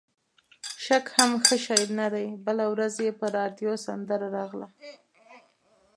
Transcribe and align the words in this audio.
شک 0.85 1.05
هم 1.15 1.31
ښه 1.45 1.55
شی 1.65 1.81
نه 1.99 2.07
دی، 2.13 2.27
بله 2.45 2.65
ورځ 2.73 2.93
یې 3.05 3.11
په 3.19 3.25
راډیو 3.37 3.73
سندره 3.85 4.27
راغله. 4.37 4.67